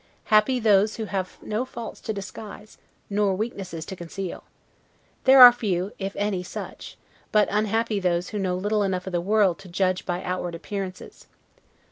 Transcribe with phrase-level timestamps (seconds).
[0.33, 4.43] Happy those who have no faults to disguise, nor weaknesses to conceal!
[5.25, 6.97] there are few, if any such;
[7.31, 11.27] but unhappy those who know little enough of the world to judge by outward appearances.